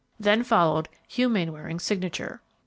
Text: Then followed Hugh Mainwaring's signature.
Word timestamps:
Then 0.19 0.43
followed 0.43 0.89
Hugh 1.07 1.29
Mainwaring's 1.29 1.83
signature. 1.83 2.41